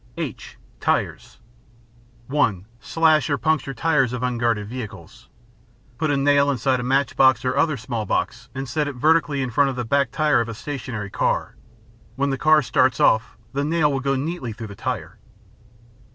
[0.17, 1.37] (h) Tires
[2.25, 5.29] (1) Slash or puncture tires of unguarded vehicles.
[5.99, 9.43] Put a nail inside a match box or other small box, and set it vertically
[9.43, 11.55] in front of the back tire of a stationary car;
[12.15, 15.19] when the car starts off, the nail will go neatly through the tire.